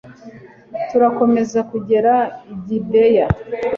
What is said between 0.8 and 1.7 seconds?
turakomeza